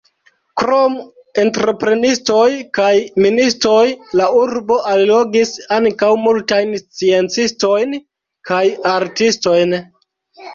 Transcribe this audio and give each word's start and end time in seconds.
Krom 0.59 0.93
entreprenistoj 1.41 2.45
kaj 2.77 2.93
ministoj 3.25 3.83
la 4.21 4.29
urbo 4.39 4.79
allogis 4.93 5.53
ankaŭ 5.77 6.09
multajn 6.23 6.73
sciencistojn 6.81 7.95
kaj 8.53 8.63
artistojn. 8.95 9.79